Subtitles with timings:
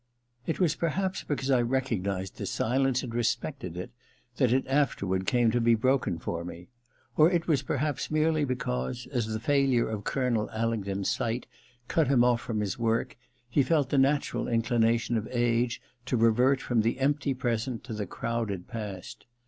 [0.47, 3.91] It was perhaps because I recognized this silence and respected it
[4.37, 6.69] that it afterward came to be broken for me.
[7.17, 11.45] Or it was perhaps merely because, as the failure of Colonel Alingdon's sight
[11.87, 13.15] cut him off from his work,
[13.47, 18.07] he felt the natural inclination of age to revert from the empty present to the
[18.07, 19.27] crowded past.